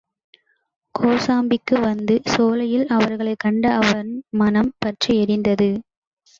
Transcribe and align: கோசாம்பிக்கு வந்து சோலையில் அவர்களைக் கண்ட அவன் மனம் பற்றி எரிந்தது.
கோசாம்பிக்கு 0.95 1.75
வந்து 1.81 2.21
சோலையில் 2.25 2.87
அவர்களைக் 2.87 3.39
கண்ட 3.39 3.73
அவன் 3.75 4.11
மனம் 4.29 4.73
பற்றி 4.79 5.11
எரிந்தது. 5.23 5.69